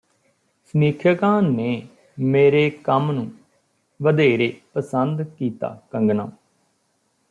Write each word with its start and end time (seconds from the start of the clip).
ਸਮੀਖਿਅਕਾਂ 0.73 1.41
ਨੇ 1.41 1.87
ਮੇਰੇ 2.17 2.69
ਕੰਮ 2.69 3.11
ਨੂੰ 3.11 3.29
ਵਧੇਰੇ 3.99 4.53
ਪਸੰਦ 4.73 5.21
ਕੀਤਾ 5.37 5.77
ਕੰਗਨਾ 5.91 6.29